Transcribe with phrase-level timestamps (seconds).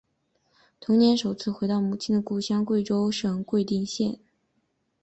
[0.79, 4.17] 同年首次回到母亲的故乡贵州省贵定县。